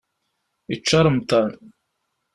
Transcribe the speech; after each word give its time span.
Yečča 0.71 0.99
remḍan. 1.05 1.51